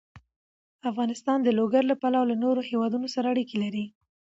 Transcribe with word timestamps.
افغانستان 0.89 1.37
د 1.43 1.49
لوگر 1.59 1.83
له 1.91 1.95
پلوه 2.01 2.23
له 2.31 2.35
نورو 2.43 2.61
هېوادونو 2.69 3.07
سره 3.15 3.27
اړیکې 3.33 3.55
لري. 3.63 3.85